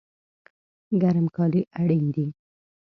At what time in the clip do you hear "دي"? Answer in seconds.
2.15-2.25